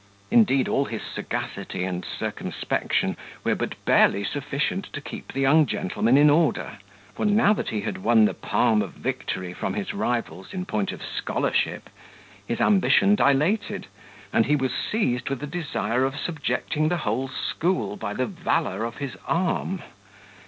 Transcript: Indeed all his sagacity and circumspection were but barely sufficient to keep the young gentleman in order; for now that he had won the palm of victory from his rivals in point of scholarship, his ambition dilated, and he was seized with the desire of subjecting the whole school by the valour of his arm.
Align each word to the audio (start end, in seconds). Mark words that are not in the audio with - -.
Indeed 0.31 0.67
all 0.67 0.85
his 0.85 1.03
sagacity 1.03 1.83
and 1.83 2.03
circumspection 2.03 3.15
were 3.43 3.53
but 3.53 3.75
barely 3.85 4.23
sufficient 4.23 4.85
to 4.93 4.99
keep 4.99 5.31
the 5.31 5.41
young 5.41 5.67
gentleman 5.67 6.17
in 6.17 6.27
order; 6.27 6.79
for 7.13 7.23
now 7.23 7.53
that 7.53 7.69
he 7.69 7.81
had 7.81 7.99
won 7.99 8.25
the 8.25 8.33
palm 8.33 8.81
of 8.81 8.93
victory 8.93 9.53
from 9.53 9.75
his 9.75 9.93
rivals 9.93 10.55
in 10.55 10.65
point 10.65 10.91
of 10.91 11.03
scholarship, 11.03 11.87
his 12.47 12.59
ambition 12.59 13.13
dilated, 13.13 13.85
and 14.33 14.47
he 14.47 14.55
was 14.55 14.71
seized 14.73 15.29
with 15.29 15.39
the 15.39 15.45
desire 15.45 16.03
of 16.03 16.15
subjecting 16.17 16.89
the 16.89 16.97
whole 17.05 17.27
school 17.27 17.95
by 17.95 18.11
the 18.15 18.25
valour 18.25 18.83
of 18.83 18.97
his 18.97 19.15
arm. 19.27 19.83